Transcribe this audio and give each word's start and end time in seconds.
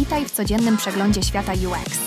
Witaj 0.00 0.24
w 0.24 0.30
codziennym 0.30 0.76
przeglądzie 0.76 1.22
świata 1.22 1.52
UX. 1.52 1.98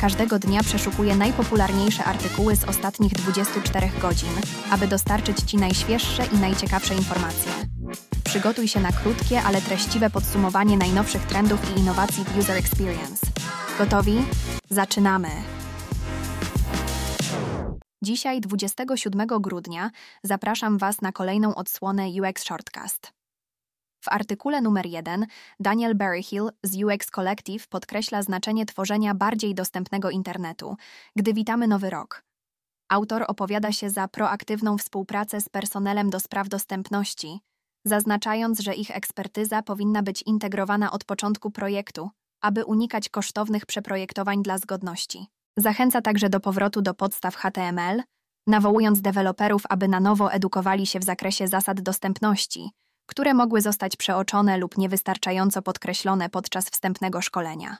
Każdego 0.00 0.38
dnia 0.38 0.62
przeszukuję 0.62 1.16
najpopularniejsze 1.16 2.04
artykuły 2.04 2.56
z 2.56 2.64
ostatnich 2.64 3.12
24 3.12 3.90
godzin, 4.00 4.28
aby 4.70 4.86
dostarczyć 4.86 5.40
Ci 5.40 5.56
najświeższe 5.56 6.26
i 6.26 6.36
najciekawsze 6.36 6.94
informacje. 6.94 7.52
Przygotuj 8.24 8.68
się 8.68 8.80
na 8.80 8.92
krótkie, 8.92 9.42
ale 9.42 9.60
treściwe 9.60 10.10
podsumowanie 10.10 10.76
najnowszych 10.76 11.22
trendów 11.22 11.76
i 11.76 11.80
innowacji 11.80 12.24
w 12.24 12.38
User 12.38 12.56
Experience. 12.56 13.26
Gotowi? 13.78 14.24
Zaczynamy! 14.70 15.28
Dzisiaj, 18.02 18.40
27 18.40 19.26
grudnia, 19.40 19.90
zapraszam 20.22 20.78
Was 20.78 21.00
na 21.00 21.12
kolejną 21.12 21.54
odsłonę 21.54 22.06
UX 22.08 22.44
Shortcast. 22.44 23.15
W 24.06 24.08
artykule 24.08 24.60
numer 24.60 24.86
1 24.86 25.26
Daniel 25.60 25.94
Berryhill 25.94 26.50
z 26.62 26.82
UX 26.82 27.10
Collective 27.10 27.68
podkreśla 27.68 28.22
znaczenie 28.22 28.66
tworzenia 28.66 29.14
bardziej 29.14 29.54
dostępnego 29.54 30.10
internetu, 30.10 30.76
gdy 31.16 31.34
witamy 31.34 31.68
nowy 31.68 31.90
rok. 31.90 32.22
Autor 32.88 33.24
opowiada 33.28 33.72
się 33.72 33.90
za 33.90 34.08
proaktywną 34.08 34.78
współpracę 34.78 35.40
z 35.40 35.48
personelem 35.48 36.10
do 36.10 36.20
spraw 36.20 36.48
dostępności, 36.48 37.40
zaznaczając, 37.84 38.60
że 38.60 38.74
ich 38.74 38.90
ekspertyza 38.90 39.62
powinna 39.62 40.02
być 40.02 40.22
integrowana 40.22 40.90
od 40.90 41.04
początku 41.04 41.50
projektu, 41.50 42.10
aby 42.42 42.64
unikać 42.64 43.08
kosztownych 43.08 43.66
przeprojektowań 43.66 44.42
dla 44.42 44.58
zgodności. 44.58 45.26
Zachęca 45.56 46.02
także 46.02 46.28
do 46.28 46.40
powrotu 46.40 46.82
do 46.82 46.94
podstaw 46.94 47.36
HTML, 47.36 48.02
nawołując 48.46 49.00
deweloperów, 49.00 49.62
aby 49.68 49.88
na 49.88 50.00
nowo 50.00 50.32
edukowali 50.32 50.86
się 50.86 50.98
w 50.98 51.04
zakresie 51.04 51.48
zasad 51.48 51.80
dostępności, 51.80 52.70
które 53.06 53.34
mogły 53.34 53.60
zostać 53.60 53.96
przeoczone 53.96 54.58
lub 54.58 54.78
niewystarczająco 54.78 55.62
podkreślone 55.62 56.30
podczas 56.30 56.70
wstępnego 56.70 57.22
szkolenia. 57.22 57.76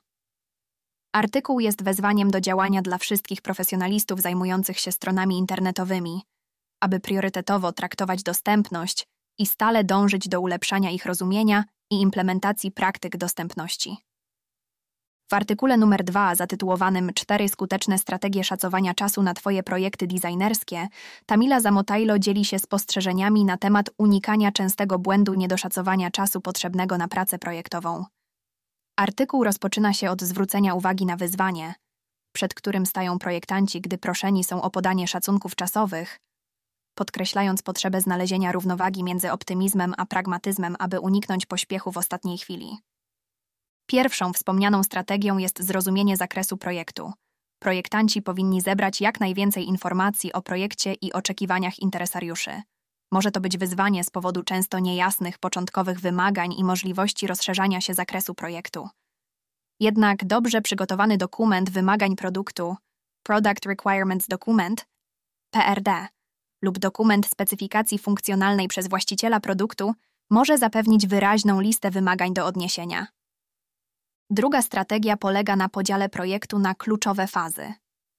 Artykuł 1.12 1.60
jest 1.60 1.82
wezwaniem 1.82 2.30
do 2.30 2.40
działania 2.40 2.82
dla 2.82 2.98
wszystkich 2.98 3.42
profesjonalistów 3.42 4.20
zajmujących 4.20 4.78
się 4.78 4.92
stronami 4.92 5.38
internetowymi, 5.38 6.22
aby 6.80 7.00
priorytetowo 7.00 7.72
traktować 7.72 8.22
dostępność 8.22 9.06
i 9.38 9.46
stale 9.46 9.84
dążyć 9.84 10.28
do 10.28 10.40
ulepszania 10.40 10.90
ich 10.90 11.06
rozumienia 11.06 11.64
i 11.90 12.00
implementacji 12.00 12.72
praktyk 12.72 13.16
dostępności. 13.16 13.96
W 15.28 15.34
artykule 15.34 15.76
numer 15.76 16.04
2 16.04 16.34
zatytułowanym 16.34 17.10
Cztery 17.14 17.48
skuteczne 17.48 17.98
strategie 17.98 18.44
szacowania 18.44 18.94
czasu 18.94 19.22
na 19.22 19.34
Twoje 19.34 19.62
projekty 19.62 20.06
designerskie, 20.06 20.88
Tamila 21.26 21.60
Zamotajlo 21.60 22.18
dzieli 22.18 22.44
się 22.44 22.58
spostrzeżeniami 22.58 23.44
na 23.44 23.56
temat 23.56 23.90
unikania 23.98 24.52
częstego 24.52 24.98
błędu 24.98 25.34
niedoszacowania 25.34 26.10
czasu 26.10 26.40
potrzebnego 26.40 26.98
na 26.98 27.08
pracę 27.08 27.38
projektową. 27.38 28.04
Artykuł 28.96 29.44
rozpoczyna 29.44 29.92
się 29.92 30.10
od 30.10 30.22
zwrócenia 30.22 30.74
uwagi 30.74 31.06
na 31.06 31.16
wyzwanie, 31.16 31.74
przed 32.32 32.54
którym 32.54 32.86
stają 32.86 33.18
projektanci, 33.18 33.80
gdy 33.80 33.98
proszeni 33.98 34.44
są 34.44 34.62
o 34.62 34.70
podanie 34.70 35.08
szacunków 35.08 35.56
czasowych, 35.56 36.18
podkreślając 36.94 37.62
potrzebę 37.62 38.00
znalezienia 38.00 38.52
równowagi 38.52 39.04
między 39.04 39.32
optymizmem 39.32 39.94
a 39.96 40.06
pragmatyzmem, 40.06 40.76
aby 40.78 41.00
uniknąć 41.00 41.46
pośpiechu 41.46 41.92
w 41.92 41.96
ostatniej 41.96 42.38
chwili. 42.38 42.78
Pierwszą 43.86 44.32
wspomnianą 44.32 44.82
strategią 44.82 45.38
jest 45.38 45.62
zrozumienie 45.62 46.16
zakresu 46.16 46.56
projektu. 46.56 47.12
Projektanci 47.58 48.22
powinni 48.22 48.60
zebrać 48.60 49.00
jak 49.00 49.20
najwięcej 49.20 49.68
informacji 49.68 50.32
o 50.32 50.42
projekcie 50.42 50.94
i 50.94 51.12
oczekiwaniach 51.12 51.78
interesariuszy. 51.78 52.62
Może 53.12 53.30
to 53.30 53.40
być 53.40 53.58
wyzwanie 53.58 54.04
z 54.04 54.10
powodu 54.10 54.42
często 54.42 54.78
niejasnych 54.78 55.38
początkowych 55.38 56.00
wymagań 56.00 56.52
i 56.52 56.64
możliwości 56.64 57.26
rozszerzania 57.26 57.80
się 57.80 57.94
zakresu 57.94 58.34
projektu. 58.34 58.88
Jednak 59.80 60.24
dobrze 60.24 60.60
przygotowany 60.60 61.16
dokument 61.16 61.70
wymagań 61.70 62.16
produktu, 62.16 62.76
Product 63.22 63.66
Requirements 63.66 64.26
Document, 64.28 64.86
PRD, 65.50 66.06
lub 66.62 66.78
dokument 66.78 67.26
specyfikacji 67.26 67.98
funkcjonalnej 67.98 68.68
przez 68.68 68.88
właściciela 68.88 69.40
produktu 69.40 69.94
może 70.30 70.58
zapewnić 70.58 71.06
wyraźną 71.06 71.60
listę 71.60 71.90
wymagań 71.90 72.34
do 72.34 72.46
odniesienia. 72.46 73.06
Druga 74.30 74.62
strategia 74.62 75.16
polega 75.16 75.56
na 75.56 75.68
podziale 75.68 76.08
projektu 76.08 76.58
na 76.58 76.74
kluczowe 76.74 77.26
fazy. 77.26 77.74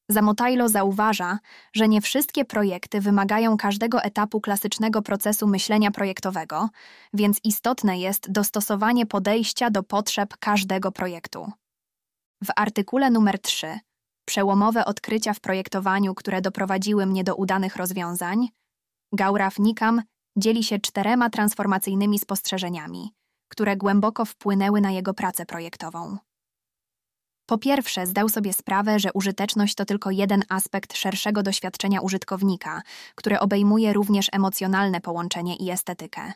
Zamotajlo 0.10 0.70
zauważa, 0.70 1.40
że 1.74 1.88
nie 1.88 2.02
wszystkie 2.02 2.46
projekty 2.46 3.02
wymagają 3.02 3.58
każdego 3.58 4.04
etapu 4.04 4.42
klasycznego 4.42 5.02
procesu 5.02 5.48
myślenia 5.48 5.92
projektowego, 5.92 6.70
więc 7.14 7.40
istotne 7.44 8.00
jest 8.00 8.32
dostosowanie 8.32 9.06
podejścia 9.06 9.70
do 9.70 9.84
potrzeb 9.84 10.38
każdego 10.40 10.92
projektu. 10.92 11.52
W 12.44 12.48
artykule 12.56 13.10
numer 13.10 13.40
3 13.42 13.80
Przełomowe 14.26 14.86
odkrycia 14.86 15.34
w 15.34 15.40
projektowaniu, 15.40 16.16
które 16.16 16.42
doprowadziły 16.42 17.06
mnie 17.06 17.24
do 17.24 17.36
udanych 17.36 17.76
rozwiązań, 17.76 18.48
Gaurav 19.14 19.60
Nikam 19.60 20.02
dzieli 20.38 20.64
się 20.64 20.80
czterema 20.80 21.30
transformacyjnymi 21.30 22.20
spostrzeżeniami– 22.20 23.12
które 23.48 23.78
głęboko 23.78 24.26
wpłynęły 24.26 24.82
na 24.82 24.92
jego 24.92 25.14
pracę 25.14 25.46
projektową. 25.46 26.18
Po 27.46 27.58
pierwsze, 27.58 28.08
zdał 28.08 28.30
sobie 28.30 28.54
sprawę, 28.54 29.00
że 29.00 29.14
użyteczność 29.14 29.76
to 29.76 29.86
tylko 29.86 30.12
jeden 30.12 30.44
aspekt 30.50 30.98
szerszego 30.98 31.44
doświadczenia 31.44 32.02
użytkownika, 32.02 32.82
które 33.16 33.40
obejmuje 33.40 33.94
również 33.94 34.28
emocjonalne 34.32 35.02
połączenie 35.02 35.56
i 35.56 35.70
estetykę. 35.70 36.34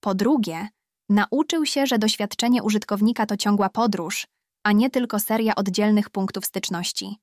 Po 0.00 0.14
drugie, 0.14 0.68
nauczył 1.08 1.66
się, 1.66 1.86
że 1.86 1.98
doświadczenie 1.98 2.62
użytkownika 2.62 3.26
to 3.26 3.36
ciągła 3.36 3.68
podróż, 3.68 4.26
a 4.64 4.72
nie 4.72 4.90
tylko 4.90 5.20
seria 5.20 5.54
oddzielnych 5.54 6.10
punktów 6.10 6.46
styczności. 6.46 7.16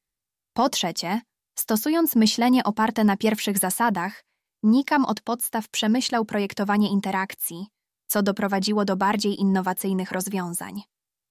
Po 0.53 0.69
trzecie, 0.69 1.21
stosując 1.59 2.15
myślenie 2.15 2.63
oparte 2.63 3.03
na 3.03 3.17
pierwszych 3.17 3.57
zasadach, 3.57 4.23
Nikam 4.63 5.05
od 5.05 5.21
podstaw 5.21 5.69
przemyślał 5.69 6.25
projektowanie 6.25 6.89
interakcji, 6.89 7.67
co 8.09 8.23
doprowadziło 8.23 8.85
do 8.85 8.95
bardziej 8.95 9.41
innowacyjnych 9.41 10.11
rozwiązań. 10.11 10.81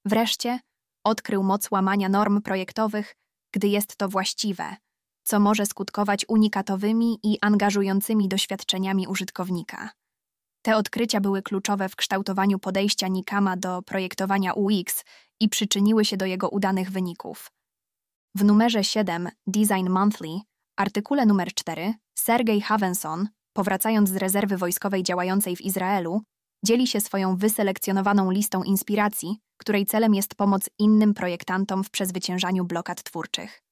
Wreszcie 0.04 0.60
odkrył 1.04 1.42
moc 1.42 1.70
łamania 1.70 2.08
norm 2.08 2.42
projektowych, 2.42 3.14
gdy 3.52 3.68
jest 3.68 3.96
to 3.96 4.08
właściwe, 4.08 4.76
co 5.22 5.40
może 5.40 5.66
skutkować 5.66 6.24
unikatowymi 6.28 7.18
i 7.22 7.38
angażującymi 7.40 8.28
doświadczeniami 8.28 9.06
użytkownika. 9.06 9.90
Te 10.62 10.76
odkrycia 10.76 11.20
były 11.20 11.42
kluczowe 11.42 11.88
w 11.88 11.96
kształtowaniu 11.96 12.58
podejścia 12.58 13.08
Nikama 13.08 13.56
do 13.56 13.82
projektowania 13.82 14.52
UX 14.52 15.04
i 15.40 15.48
przyczyniły 15.48 16.04
się 16.04 16.16
do 16.16 16.26
jego 16.26 16.48
udanych 16.48 16.90
wyników. 16.90 17.50
W 18.34 18.44
numerze 18.44 18.84
7 18.84 19.28
Design 19.46 19.88
Monthly, 19.88 20.40
artykule 20.76 21.26
numer 21.26 21.54
4, 21.54 21.94
Sergej 22.18 22.60
Havenson, 22.60 23.28
powracając 23.52 24.08
z 24.08 24.16
rezerwy 24.16 24.56
wojskowej 24.56 25.02
działającej 25.02 25.56
w 25.56 25.60
Izraelu, 25.60 26.22
Dzieli 26.64 26.86
się 26.86 27.00
swoją 27.00 27.36
wyselekcjonowaną 27.36 28.30
listą 28.30 28.62
inspiracji, 28.62 29.38
której 29.56 29.86
celem 29.86 30.14
jest 30.14 30.34
pomoc 30.34 30.70
innym 30.78 31.14
projektantom 31.14 31.84
w 31.84 31.90
przezwyciężaniu 31.90 32.64
blokad 32.64 33.02
twórczych. 33.02 33.62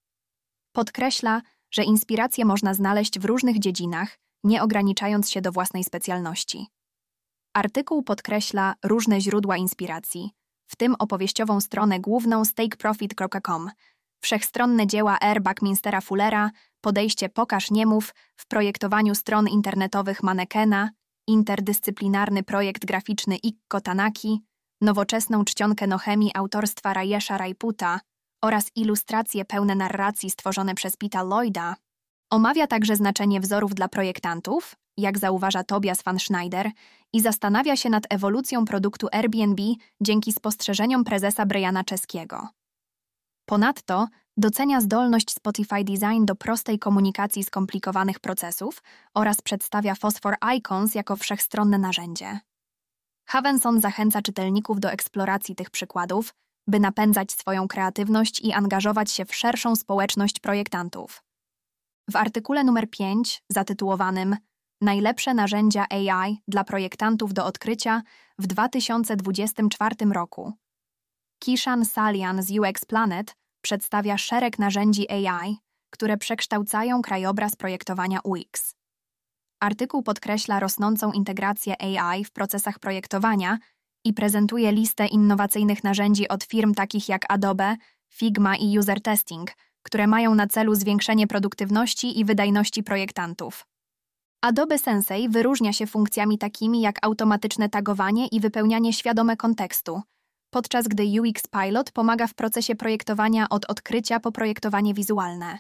Podkreśla, 0.73 1.43
że 1.71 1.85
inspiracje 1.85 2.45
można 2.45 2.75
znaleźć 2.75 3.19
w 3.19 3.25
różnych 3.25 3.59
dziedzinach, 3.59 4.19
nie 4.45 4.63
ograniczając 4.63 5.31
się 5.31 5.41
do 5.41 5.53
własnej 5.53 5.85
specjalności. 5.85 6.67
Artykuł 7.55 8.03
podkreśla 8.03 8.75
różne 8.85 9.21
źródła 9.21 9.57
inspiracji, 9.57 10.31
w 10.67 10.77
tym 10.77 10.95
opowieściową 10.99 11.61
stronę 11.61 12.01
główną 12.01 12.45
stakeprofit.com, 12.45 13.71
wszechstronne 14.21 14.87
dzieła 14.87 15.19
R. 15.19 15.43
Buckminstera 15.43 16.01
Fullera, 16.01 16.51
podejście 16.81 17.29
Pokaż 17.29 17.71
nie 17.71 17.87
mów 17.87 18.15
w 18.37 18.47
projektowaniu 18.47 19.15
stron 19.15 19.49
internetowych 19.49 20.23
Manekena 20.23 20.91
interdyscyplinarny 21.27 22.43
projekt 22.43 22.85
graficzny 22.85 23.37
Ikko 23.37 23.81
Tanaki, 23.81 24.41
nowoczesną 24.81 25.45
czcionkę 25.45 25.87
Nohemi 25.87 26.31
autorstwa 26.35 26.95
Rajesha 26.95 27.39
Rajputa 27.39 28.01
oraz 28.45 28.71
ilustracje 28.77 29.45
pełne 29.45 29.75
narracji 29.75 30.31
stworzone 30.31 30.75
przez 30.75 30.97
Pita 30.97 31.23
Lloyda, 31.23 31.77
omawia 32.31 32.67
także 32.67 32.97
znaczenie 32.97 33.41
wzorów 33.41 33.75
dla 33.75 33.89
projektantów, 33.89 34.75
jak 34.97 35.19
zauważa 35.19 35.65
Tobias 35.65 36.03
van 36.03 36.19
Schneider, 36.19 36.71
i 37.13 37.21
zastanawia 37.21 37.77
się 37.77 37.91
nad 37.91 38.05
ewolucją 38.11 38.65
produktu 38.65 39.09
Airbnb 39.13 39.63
dzięki 40.01 40.33
spostrzeżeniom 40.33 41.05
prezesa 41.05 41.47
Briana 41.47 41.85
Czeskiego. 41.85 42.49
Ponadto 43.49 44.07
docenia 44.37 44.81
zdolność 44.81 45.31
Spotify 45.31 45.85
Design 45.85 46.25
do 46.25 46.35
prostej 46.35 46.79
komunikacji 46.79 47.45
skomplikowanych 47.45 48.21
procesów 48.21 48.83
oraz 49.15 49.43
przedstawia 49.43 49.95
Phosphor 49.95 50.37
Icons 50.57 50.95
jako 50.95 51.17
wszechstronne 51.17 51.79
narzędzie. 51.79 52.41
Havenson 53.29 53.81
zachęca 53.81 54.23
czytelników 54.23 54.81
do 54.81 54.91
eksploracji 54.91 55.55
tych 55.55 55.71
przykładów, 55.71 56.35
by 56.69 56.81
napędzać 56.81 57.33
swoją 57.33 57.69
kreatywność 57.69 58.41
i 58.41 58.53
angażować 58.53 59.11
się 59.11 59.25
w 59.25 59.35
szerszą 59.35 59.77
społeczność 59.77 60.41
projektantów. 60.41 61.23
W 62.11 62.17
artykule 62.17 62.65
numer 62.65 62.91
5, 62.91 63.43
zatytułowanym 63.49 64.37
Najlepsze 64.81 65.35
narzędzia 65.35 65.87
AI 65.91 66.43
dla 66.49 66.65
projektantów 66.65 67.35
do 67.35 67.45
odkrycia 67.45 68.03
w 68.39 68.47
2024 68.47 69.97
roku, 70.13 70.53
Kishan 71.39 71.85
Salian 71.85 72.43
z 72.43 72.51
UX 72.59 72.85
Planet 72.85 73.37
przedstawia 73.61 74.19
szereg 74.19 74.59
narzędzi 74.59 75.11
AI, 75.11 75.57
które 75.91 76.17
przekształcają 76.17 77.03
krajobraz 77.03 77.57
projektowania 77.57 78.21
UX. 78.25 78.75
Artykuł 79.61 80.03
podkreśla 80.03 80.61
rosnącą 80.61 81.13
integrację 81.13 81.75
AI 81.83 82.25
w 82.25 82.31
procesach 82.31 82.79
projektowania 82.79 83.59
i 84.05 84.13
prezentuje 84.13 84.73
listę 84.73 85.07
innowacyjnych 85.07 85.85
narzędzi 85.85 86.29
od 86.29 86.45
firm 86.45 86.75
takich 86.75 87.09
jak 87.09 87.33
Adobe, 87.33 87.77
Figma 88.09 88.57
i 88.57 88.79
User 88.79 89.03
Testing, 89.03 89.51
które 89.83 90.07
mają 90.07 90.35
na 90.35 90.47
celu 90.47 90.75
zwiększenie 90.75 91.27
produktywności 91.27 92.21
i 92.21 92.25
wydajności 92.25 92.83
projektantów. 92.83 93.67
Adobe 94.43 94.79
Sensei 94.79 95.29
wyróżnia 95.29 95.73
się 95.73 95.87
funkcjami 95.87 96.39
takimi 96.39 96.81
jak 96.81 97.07
automatyczne 97.07 97.69
tagowanie 97.69 98.27
i 98.27 98.41
wypełnianie 98.41 98.93
świadome 98.93 99.37
kontekstu, 99.37 100.03
podczas 100.57 100.89
gdy 100.89 101.21
UX 101.21 101.43
Pilot 101.47 101.93
pomaga 101.93 102.27
w 102.27 102.35
procesie 102.35 102.75
projektowania 102.75 103.49
od 103.49 103.65
odkrycia 103.65 104.21
po 104.21 104.33
projektowanie 104.33 104.95
wizualne. 104.95 105.59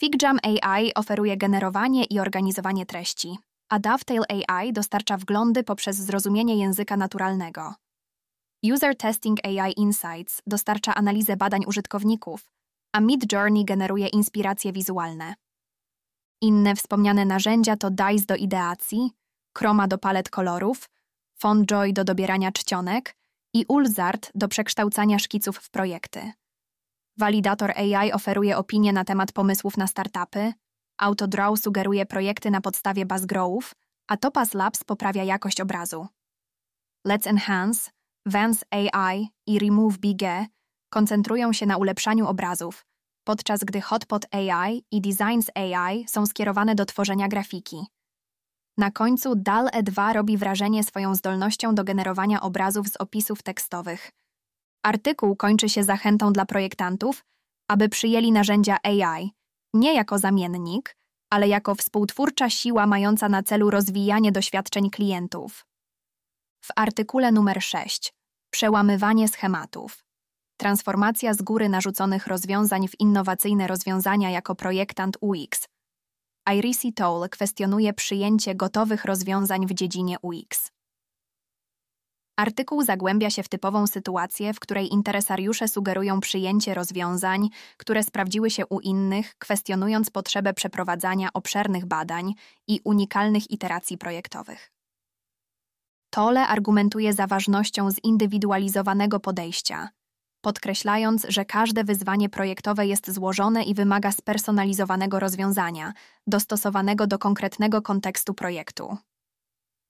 FigJam 0.00 0.38
AI 0.42 0.94
oferuje 0.94 1.36
generowanie 1.36 2.04
i 2.04 2.20
organizowanie 2.20 2.86
treści, 2.86 3.38
a 3.68 3.78
Dovetail 3.78 4.22
AI 4.28 4.72
dostarcza 4.72 5.16
wglądy 5.16 5.64
poprzez 5.64 5.96
zrozumienie 5.96 6.56
języka 6.56 6.96
naturalnego. 6.96 7.74
User 8.72 8.96
Testing 8.96 9.38
AI 9.46 9.72
Insights 9.76 10.42
dostarcza 10.46 10.94
analizę 10.94 11.36
badań 11.36 11.62
użytkowników, 11.66 12.50
a 12.92 13.00
Midjourney 13.00 13.64
generuje 13.64 14.08
inspiracje 14.08 14.72
wizualne. 14.72 15.34
Inne 16.40 16.76
wspomniane 16.76 17.24
narzędzia 17.24 17.76
to 17.76 17.90
Dice 17.90 18.26
do 18.26 18.36
ideacji, 18.36 19.10
Chroma 19.58 19.88
do 19.88 19.98
palet 19.98 20.30
kolorów, 20.30 20.88
FontJoy 21.34 21.92
do 21.92 22.04
dobierania 22.04 22.52
czcionek 22.52 23.21
i 23.54 23.64
Ulzart 23.68 24.30
do 24.34 24.48
przekształcania 24.48 25.18
szkiców 25.18 25.56
w 25.56 25.70
projekty. 25.70 26.32
Validator 27.18 27.70
AI 27.70 28.12
oferuje 28.12 28.56
opinie 28.56 28.92
na 28.92 29.04
temat 29.04 29.32
pomysłów 29.32 29.76
na 29.76 29.86
startupy, 29.86 30.52
Autodraw 30.98 31.58
sugeruje 31.58 32.06
projekty 32.06 32.50
na 32.50 32.60
podstawie 32.60 33.06
BuzzGrowów, 33.06 33.74
a 34.08 34.16
Topaz 34.16 34.54
Labs 34.54 34.84
poprawia 34.84 35.24
jakość 35.24 35.60
obrazu. 35.60 36.06
Let's 37.08 37.28
Enhance, 37.28 37.90
Vance 38.26 38.66
AI 38.70 39.28
i 39.46 39.58
Remove 39.58 39.98
BG 39.98 40.46
koncentrują 40.90 41.52
się 41.52 41.66
na 41.66 41.76
ulepszaniu 41.76 42.26
obrazów, 42.26 42.86
podczas 43.24 43.64
gdy 43.64 43.80
Hotpot 43.80 44.26
AI 44.34 44.84
i 44.90 45.00
Designs 45.00 45.50
AI 45.54 46.04
są 46.08 46.26
skierowane 46.26 46.74
do 46.74 46.84
tworzenia 46.84 47.28
grafiki. 47.28 47.86
Na 48.78 48.90
końcu 48.90 49.34
DAL 49.36 49.66
E2 49.66 50.12
robi 50.12 50.36
wrażenie 50.36 50.84
swoją 50.84 51.14
zdolnością 51.14 51.74
do 51.74 51.84
generowania 51.84 52.40
obrazów 52.40 52.88
z 52.88 52.96
opisów 52.96 53.42
tekstowych. 53.42 54.10
Artykuł 54.82 55.36
kończy 55.36 55.68
się 55.68 55.84
zachętą 55.84 56.32
dla 56.32 56.46
projektantów, 56.46 57.24
aby 57.68 57.88
przyjęli 57.88 58.32
narzędzia 58.32 58.78
AI 58.82 59.32
nie 59.74 59.94
jako 59.94 60.18
zamiennik, 60.18 60.96
ale 61.30 61.48
jako 61.48 61.74
współtwórcza 61.74 62.50
siła 62.50 62.86
mająca 62.86 63.28
na 63.28 63.42
celu 63.42 63.70
rozwijanie 63.70 64.32
doświadczeń 64.32 64.90
klientów. 64.90 65.66
W 66.64 66.68
artykule 66.76 67.32
numer 67.32 67.62
6 67.62 68.14
Przełamywanie 68.50 69.28
schematów. 69.28 70.04
Transformacja 70.56 71.34
z 71.34 71.42
góry 71.42 71.68
narzuconych 71.68 72.26
rozwiązań 72.26 72.88
w 72.88 73.00
innowacyjne 73.00 73.66
rozwiązania 73.66 74.30
jako 74.30 74.54
projektant 74.54 75.16
UX. 75.20 75.68
Irisi 76.50 76.92
Toll 76.92 77.28
kwestionuje 77.28 77.92
przyjęcie 77.92 78.54
gotowych 78.54 79.04
rozwiązań 79.04 79.66
w 79.66 79.74
dziedzinie 79.74 80.16
UX. 80.22 80.72
Artykuł 82.36 82.82
zagłębia 82.82 83.30
się 83.30 83.42
w 83.42 83.48
typową 83.48 83.86
sytuację, 83.86 84.54
w 84.54 84.60
której 84.60 84.92
interesariusze 84.92 85.68
sugerują 85.68 86.20
przyjęcie 86.20 86.74
rozwiązań, 86.74 87.48
które 87.76 88.02
sprawdziły 88.02 88.50
się 88.50 88.66
u 88.66 88.80
innych, 88.80 89.34
kwestionując 89.38 90.10
potrzebę 90.10 90.54
przeprowadzania 90.54 91.28
obszernych 91.34 91.86
badań 91.86 92.34
i 92.68 92.80
unikalnych 92.84 93.50
iteracji 93.50 93.98
projektowych. 93.98 94.72
Tole 96.10 96.46
argumentuje 96.48 97.12
za 97.12 97.26
ważnością 97.26 97.88
zindywidualizowanego 97.90 99.20
podejścia, 99.20 99.88
podkreślając, 100.42 101.26
że 101.28 101.44
każde 101.44 101.84
wyzwanie 101.84 102.28
projektowe 102.28 102.86
jest 102.86 103.10
złożone 103.10 103.62
i 103.62 103.74
wymaga 103.74 104.12
spersonalizowanego 104.12 105.20
rozwiązania, 105.20 105.92
dostosowanego 106.26 107.06
do 107.06 107.18
konkretnego 107.18 107.82
kontekstu 107.82 108.34
projektu. 108.34 108.96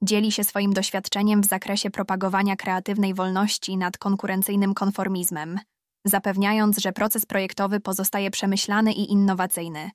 Dzieli 0.03 0.33
się 0.33 0.45
swoim 0.45 0.73
doświadczeniem 0.73 1.41
w 1.41 1.47
zakresie 1.47 1.91
propagowania 1.91 2.57
kreatywnej 2.57 3.15
wolności 3.15 3.77
nad 3.77 3.99
konkurencyjnym 3.99 4.75
konformizmem, 4.75 5.61
zapewniając, 6.05 6.79
że 6.79 6.93
proces 6.93 7.27
projektowy 7.27 7.81
pozostaje 7.81 8.31
przemyślany 8.31 8.93
i 8.93 9.13
innowacyjny, 9.13 9.91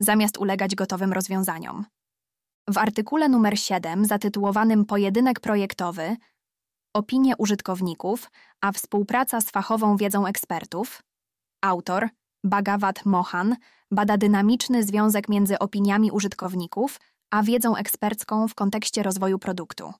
zamiast 0.00 0.38
ulegać 0.38 0.74
gotowym 0.74 1.12
rozwiązaniom. 1.12 1.84
W 2.68 2.78
artykule 2.78 3.28
numer 3.28 3.58
7 3.58 4.04
zatytułowanym 4.04 4.84
Pojedynek 4.84 5.40
projektowy 5.40 6.16
Opinie 6.94 7.36
użytkowników, 7.36 8.30
a 8.60 8.72
współpraca 8.72 9.40
z 9.40 9.50
fachową 9.50 9.96
wiedzą 9.96 10.26
ekspertów, 10.26 11.02
autor 11.64 12.08
Bhagawat 12.44 13.06
Mohan 13.06 13.56
bada 13.90 14.16
dynamiczny 14.16 14.84
związek 14.84 15.28
między 15.28 15.58
opiniami 15.58 16.10
użytkowników 16.10 17.00
a 17.30 17.42
wiedzą 17.42 17.76
ekspercką 17.76 18.48
w 18.48 18.54
kontekście 18.54 19.02
rozwoju 19.02 19.38
produktu. 19.38 19.92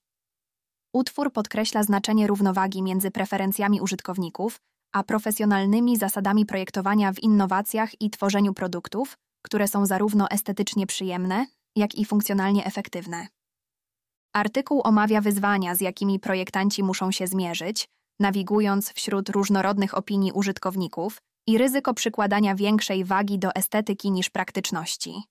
Utwór 0.94 1.32
podkreśla 1.32 1.82
znaczenie 1.82 2.26
równowagi 2.26 2.82
między 2.82 3.10
preferencjami 3.10 3.80
użytkowników 3.80 4.60
a 4.92 5.02
profesjonalnymi 5.02 5.96
zasadami 5.96 6.46
projektowania 6.46 7.12
w 7.12 7.22
innowacjach 7.22 8.00
i 8.00 8.10
tworzeniu 8.10 8.54
produktów, 8.54 9.18
które 9.42 9.68
są 9.68 9.86
zarówno 9.86 10.28
estetycznie 10.30 10.86
przyjemne, 10.86 11.46
jak 11.76 11.94
i 11.94 12.04
funkcjonalnie 12.04 12.64
efektywne. 12.64 13.26
Artykuł 14.32 14.80
omawia 14.84 15.20
wyzwania, 15.20 15.74
z 15.74 15.80
jakimi 15.80 16.18
projektanci 16.18 16.82
muszą 16.82 17.10
się 17.10 17.26
zmierzyć, 17.26 17.88
nawigując 18.20 18.92
wśród 18.92 19.28
różnorodnych 19.28 19.98
opinii 19.98 20.32
użytkowników 20.32 21.18
i 21.46 21.58
ryzyko 21.58 21.94
przykładania 21.94 22.54
większej 22.54 23.04
wagi 23.04 23.38
do 23.38 23.54
estetyki 23.54 24.10
niż 24.10 24.30
praktyczności. 24.30 25.22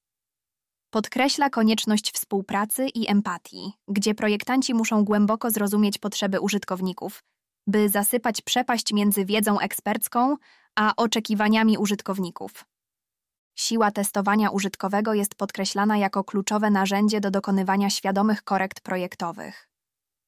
Podkreśla 0.89 1.49
konieczność 1.49 2.11
współpracy 2.11 2.87
i 2.87 3.11
empatii, 3.11 3.73
gdzie 3.87 4.15
projektanci 4.15 4.73
muszą 4.73 5.03
głęboko 5.03 5.51
zrozumieć 5.51 5.97
potrzeby 5.97 6.39
użytkowników, 6.39 7.23
by 7.67 7.89
zasypać 7.89 8.41
przepaść 8.41 8.93
między 8.93 9.25
wiedzą 9.25 9.59
ekspercką 9.59 10.37
a 10.75 10.93
oczekiwaniami 10.97 11.77
użytkowników. 11.77 12.65
Siła 13.55 13.91
testowania 13.91 14.49
użytkowego 14.49 15.13
jest 15.13 15.35
podkreślana 15.35 15.97
jako 15.97 16.23
kluczowe 16.23 16.69
narzędzie 16.69 17.21
do 17.21 17.31
dokonywania 17.31 17.89
świadomych 17.89 18.43
korekt 18.43 18.81
projektowych. 18.81 19.69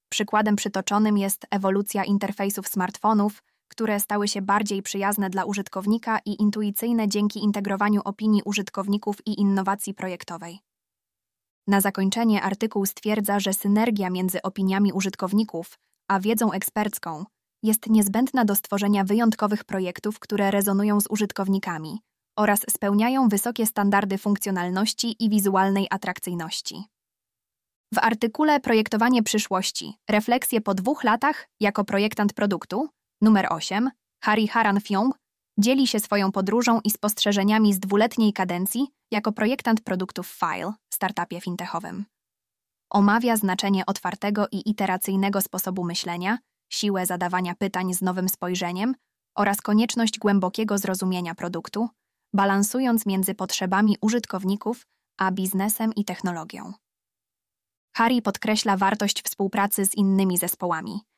Przykładem 0.10 0.56
przytoczonym 0.56 1.18
jest 1.18 1.46
ewolucja 1.52 2.04
interfejsów 2.04 2.68
smartfonów, 2.68 3.44
które 3.68 4.00
stały 4.00 4.28
się 4.28 4.42
bardziej 4.42 4.82
przyjazne 4.82 5.30
dla 5.30 5.46
użytkownika 5.46 6.20
i 6.26 6.42
intuicyjne 6.42 7.08
dzięki 7.08 7.44
integrowaniu 7.44 8.02
opinii 8.06 8.42
użytkowników 8.46 9.28
i 9.28 9.42
innowacji 9.42 9.94
projektowej. 9.94 10.60
Na 11.68 11.82
zakończenie 11.82 12.42
artykuł 12.42 12.86
stwierdza, 12.86 13.40
że 13.40 13.54
synergia 13.54 14.10
między 14.10 14.42
opiniami 14.42 14.94
użytkowników 14.94 15.78
a 16.08 16.20
wiedzą 16.20 16.52
ekspercką 16.52 17.26
jest 17.64 17.90
niezbędna 17.90 18.46
do 18.46 18.56
stworzenia 18.56 19.04
wyjątkowych 19.04 19.64
projektów, 19.64 20.20
które 20.20 20.52
rezonują 20.52 21.02
z 21.02 21.08
użytkownikami 21.10 22.00
oraz 22.36 22.66
spełniają 22.70 23.28
wysokie 23.30 23.66
standardy 23.66 24.18
funkcjonalności 24.18 25.16
i 25.24 25.30
wizualnej 25.30 25.88
atrakcyjności. 25.90 26.84
W 27.94 27.98
artykule 27.98 28.60
Projektowanie 28.60 29.24
przyszłości 29.24 29.94
refleksje 30.10 30.62
po 30.62 30.74
dwóch 30.74 31.04
latach 31.04 31.48
jako 31.60 31.84
projektant 31.84 32.34
produktu 32.34 32.90
Numer 33.22 33.48
8. 33.50 33.90
Harry 34.24 34.48
Haran 34.48 34.82
Fiong 34.82 35.16
dzieli 35.58 35.88
się 35.88 36.00
swoją 36.00 36.32
podróżą 36.32 36.80
i 36.84 36.92
spostrzeżeniami 36.92 37.74
z 37.74 37.80
dwuletniej 37.80 38.34
kadencji 38.34 38.88
jako 39.12 39.32
projektant 39.32 39.82
produktów 39.82 40.28
File, 40.28 40.74
startupie 40.94 41.42
fintechowym. 41.42 42.06
Omawia 42.90 43.38
znaczenie 43.38 43.86
otwartego 43.86 44.48
i 44.52 44.70
iteracyjnego 44.70 45.42
sposobu 45.42 45.84
myślenia, 45.84 46.38
siłę 46.72 47.06
zadawania 47.06 47.56
pytań 47.56 47.94
z 47.94 48.02
nowym 48.02 48.30
spojrzeniem 48.30 48.96
oraz 49.38 49.62
konieczność 49.62 50.20
głębokiego 50.20 50.78
zrozumienia 50.78 51.36
produktu, 51.36 51.90
balansując 52.34 53.06
między 53.06 53.36
potrzebami 53.36 53.98
użytkowników 54.02 54.88
a 55.18 55.32
biznesem 55.32 55.94
i 55.96 56.06
technologią. 56.06 56.74
Harry 57.96 58.22
podkreśla 58.22 58.78
wartość 58.78 59.22
współpracy 59.22 59.86
z 59.86 59.96
innymi 59.96 60.38
zespołami– 60.38 61.02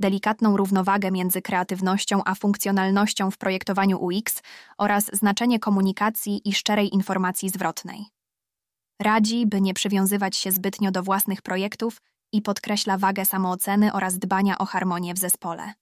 delikatną 0.00 0.56
równowagę 0.56 1.10
między 1.10 1.42
kreatywnością 1.42 2.20
a 2.24 2.34
funkcjonalnością 2.34 3.30
w 3.30 3.38
projektowaniu 3.38 4.04
UX 4.04 4.42
oraz 4.78 5.10
znaczenie 5.12 5.58
komunikacji 5.58 6.48
i 6.48 6.52
szczerej 6.52 6.94
informacji 6.94 7.48
zwrotnej. 7.48 8.06
Radzi, 9.02 9.46
by 9.46 9.60
nie 9.60 9.74
przywiązywać 9.74 10.36
się 10.36 10.52
zbytnio 10.52 10.90
do 10.90 11.02
własnych 11.02 11.42
projektów 11.42 12.02
i 12.32 12.42
podkreśla 12.42 12.98
wagę 12.98 13.24
samooceny 13.24 13.92
oraz 13.92 14.18
dbania 14.18 14.58
o 14.58 14.64
harmonię 14.64 15.14
w 15.14 15.18
zespole. 15.18 15.74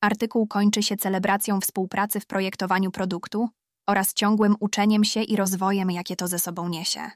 Artykuł 0.00 0.46
kończy 0.46 0.82
się 0.82 0.96
celebracją 0.96 1.60
współpracy 1.60 2.20
w 2.20 2.26
projektowaniu 2.26 2.90
produktu 2.90 3.48
oraz 3.92 4.14
ciągłym 4.14 4.56
uczeniem 4.60 5.04
się 5.04 5.22
i 5.22 5.36
rozwojem, 5.36 5.90
jakie 5.90 6.16
to 6.16 6.28
ze 6.28 6.38
sobą 6.38 6.68
niesie. 6.68 7.10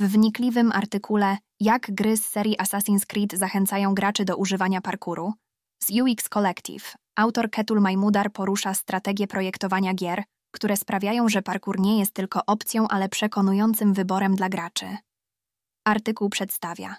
W 0.00 0.08
wnikliwym 0.08 0.72
artykule 0.72 1.38
Jak 1.60 1.94
gry 1.94 2.16
z 2.16 2.24
serii 2.24 2.56
Assassin's 2.56 3.06
Creed 3.06 3.38
zachęcają 3.38 3.94
graczy 3.94 4.24
do 4.24 4.36
używania 4.36 4.80
parkouru, 4.80 5.34
z 5.82 5.90
UX 5.90 6.28
Collective 6.28 6.96
autor 7.16 7.50
Ketul 7.50 7.80
Majmudar 7.80 8.32
porusza 8.32 8.74
strategię 8.74 9.26
projektowania 9.26 9.94
gier, 9.94 10.24
które 10.54 10.76
sprawiają, 10.76 11.28
że 11.28 11.42
parkour 11.42 11.80
nie 11.80 11.98
jest 11.98 12.12
tylko 12.12 12.40
opcją, 12.46 12.88
ale 12.88 13.08
przekonującym 13.08 13.94
wyborem 13.94 14.36
dla 14.36 14.48
graczy. 14.48 14.96
Artykuł 15.84 16.28
przedstawia, 16.28 16.96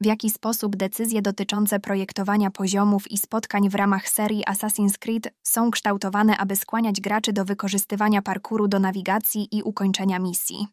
w 0.00 0.06
jaki 0.06 0.30
sposób 0.30 0.76
decyzje 0.76 1.22
dotyczące 1.22 1.80
projektowania 1.80 2.50
poziomów 2.50 3.10
i 3.10 3.18
spotkań 3.18 3.68
w 3.68 3.74
ramach 3.74 4.08
serii 4.08 4.44
Assassin's 4.44 4.98
Creed 4.98 5.34
są 5.42 5.70
kształtowane, 5.70 6.36
aby 6.36 6.56
skłaniać 6.56 7.00
graczy 7.00 7.32
do 7.32 7.44
wykorzystywania 7.44 8.22
parkouru 8.22 8.68
do 8.68 8.78
nawigacji 8.78 9.48
i 9.52 9.62
ukończenia 9.62 10.18
misji. 10.18 10.66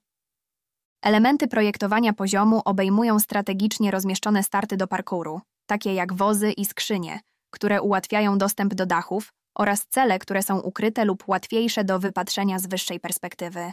Elementy 1.03 1.47
projektowania 1.47 2.13
poziomu 2.13 2.61
obejmują 2.65 3.19
strategicznie 3.19 3.91
rozmieszczone 3.91 4.43
starty 4.43 4.77
do 4.77 4.87
parkouru, 4.87 5.41
takie 5.65 5.93
jak 5.93 6.13
wozy 6.13 6.51
i 6.51 6.65
skrzynie, 6.65 7.19
które 7.49 7.81
ułatwiają 7.81 8.37
dostęp 8.37 8.73
do 8.73 8.85
dachów, 8.85 9.33
oraz 9.57 9.87
cele, 9.87 10.19
które 10.19 10.43
są 10.43 10.59
ukryte 10.59 11.05
lub 11.05 11.23
łatwiejsze 11.27 11.83
do 11.83 11.99
wypatrzenia 11.99 12.59
z 12.59 12.67
wyższej 12.67 12.99
perspektywy. 12.99 13.71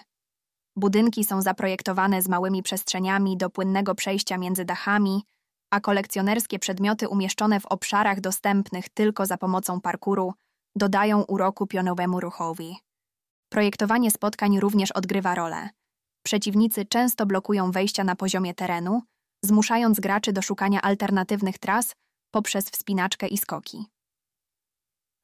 Budynki 0.77 1.25
są 1.25 1.43
zaprojektowane 1.43 2.23
z 2.23 2.29
małymi 2.29 2.63
przestrzeniami 2.63 3.37
do 3.37 3.51
płynnego 3.51 3.95
przejścia 3.95 4.39
między 4.39 4.65
dachami, 4.65 5.23
a 5.71 5.81
kolekcjonerskie 5.81 6.59
przedmioty 6.59 7.09
umieszczone 7.09 7.61
w 7.61 7.67
obszarach 7.67 8.21
dostępnych 8.21 8.89
tylko 8.89 9.27
za 9.27 9.37
pomocą 9.37 9.81
parkuru 9.81 10.35
dodają 10.77 11.23
uroku 11.23 11.67
pionowemu 11.67 12.21
ruchowi. 12.21 12.77
Projektowanie 13.53 14.11
spotkań 14.11 14.61
również 14.61 14.93
odgrywa 14.93 15.35
rolę. 15.35 15.69
Przeciwnicy 16.23 16.85
często 16.85 17.27
blokują 17.27 17.71
wejścia 17.71 18.05
na 18.05 18.17
poziomie 18.17 18.55
terenu, 18.55 19.03
zmuszając 19.45 20.01
graczy 20.01 20.33
do 20.33 20.43
szukania 20.43 20.83
alternatywnych 20.83 21.59
tras 21.59 21.93
poprzez 22.31 22.71
wspinaczkę 22.71 23.29
i 23.29 23.39
skoki. 23.39 23.87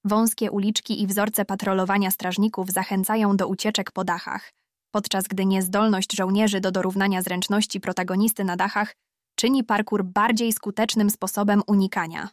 Wąskie 0.05 0.51
uliczki 0.51 1.03
i 1.03 1.07
wzorce 1.07 1.45
patrolowania 1.45 2.11
strażników 2.11 2.71
zachęcają 2.71 3.37
do 3.37 3.49
ucieczek 3.49 3.93
po 3.93 4.05
dachach, 4.05 4.51
podczas 4.91 5.25
gdy 5.25 5.47
niezdolność 5.47 6.17
żołnierzy 6.17 6.61
do 6.61 6.71
dorównania 6.71 7.23
zręczności 7.23 7.81
protagonisty 7.81 8.45
na 8.45 8.57
dachach 8.57 8.95
czyni 9.35 9.65
parkour 9.65 10.05
bardziej 10.05 10.53
skutecznym 10.53 11.11
sposobem 11.11 11.63
unikania. 11.67 12.29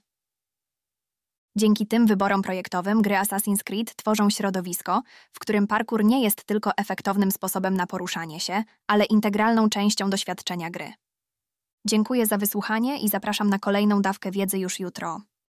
Dzięki 1.57 1.87
tym 1.87 2.07
wyborom 2.07 2.41
projektowym 2.41 3.01
gry 3.01 3.15
Assassin's 3.15 3.63
Creed 3.63 3.95
tworzą 3.95 4.29
środowisko, 4.29 5.01
w 5.33 5.39
którym 5.39 5.67
parkour 5.67 6.05
nie 6.05 6.23
jest 6.23 6.43
tylko 6.43 6.71
efektownym 6.77 7.31
sposobem 7.31 7.73
na 7.73 7.87
poruszanie 7.87 8.39
się, 8.39 8.63
ale 8.87 9.05
integralną 9.05 9.69
częścią 9.69 10.09
doświadczenia 10.09 10.69
gry. 10.69 10.93
Dziękuję 11.87 12.25
za 12.25 12.37
wysłuchanie 12.37 12.99
i 12.99 13.09
zapraszam 13.09 13.49
na 13.49 13.59
kolejną 13.59 14.01
dawkę 14.01 14.31
wiedzy 14.31 14.59
już 14.59 14.79
jutro. 14.79 15.21